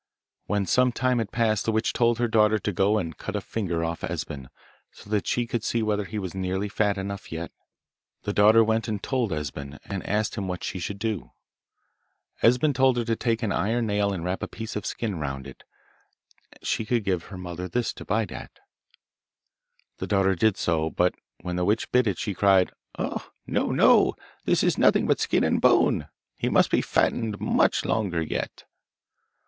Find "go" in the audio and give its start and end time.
2.71-2.97